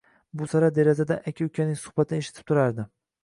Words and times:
Buvsara 0.39 0.69
derazadan 0.77 1.21
aka-ukaning 1.33 1.77
suhbatini 1.83 2.25
eshitib 2.25 2.49
turardi 2.53 2.89